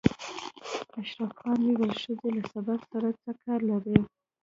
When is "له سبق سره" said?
2.37-3.07